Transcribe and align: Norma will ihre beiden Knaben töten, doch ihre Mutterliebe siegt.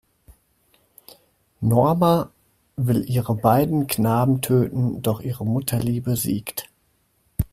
Norma 1.59 2.31
will 2.75 3.07
ihre 3.07 3.35
beiden 3.35 3.85
Knaben 3.85 4.41
töten, 4.41 5.03
doch 5.03 5.21
ihre 5.21 5.45
Mutterliebe 5.45 6.15
siegt. 6.15 6.67